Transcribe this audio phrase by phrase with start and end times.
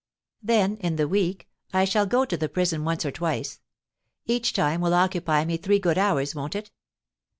[0.41, 3.59] Then, in the week, I shall go again to the prison once or twice.
[4.25, 6.71] Each time will occupy me three good hours, won't it?